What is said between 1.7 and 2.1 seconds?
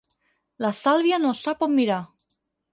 mirar.